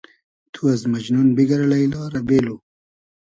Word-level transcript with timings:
تو 0.53 0.61
از 0.73 0.81
مئجنون 0.91 1.27
بیگئر 1.35 1.61
لݷلا 1.71 2.01
رۂ 2.13 2.21
بېلو 2.27 2.55